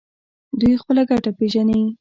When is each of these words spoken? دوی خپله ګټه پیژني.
دوی 0.59 0.73
خپله 0.81 1.01
ګټه 1.09 1.31
پیژني. 1.37 1.81